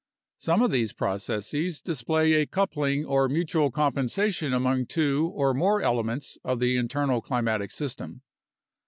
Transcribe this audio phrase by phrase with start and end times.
[0.39, 5.79] Some of these processes dis play a coupling or mutual compensation among two (or more)
[5.83, 8.23] elements of the internal climatic system.